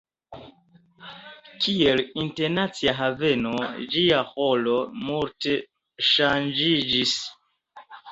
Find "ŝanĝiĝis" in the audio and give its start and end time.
6.09-7.15